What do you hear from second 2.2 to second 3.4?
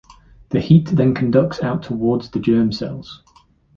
the germ cells.